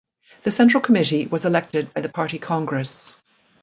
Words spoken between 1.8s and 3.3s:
by the party congress.